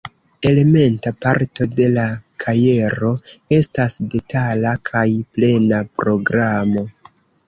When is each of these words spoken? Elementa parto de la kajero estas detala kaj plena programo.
Elementa 0.51 1.11
parto 1.25 1.65
de 1.79 1.83
la 1.97 2.05
kajero 2.43 3.11
estas 3.57 3.97
detala 4.15 4.71
kaj 4.91 5.03
plena 5.37 5.83
programo. 6.01 6.85